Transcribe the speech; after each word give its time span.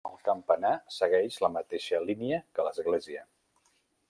El 0.09 0.13
campanar 0.27 0.71
segueix 0.95 1.37
la 1.45 1.51
mateixa 1.57 2.01
línia 2.09 2.41
que 2.57 2.67
l'església. 2.71 3.23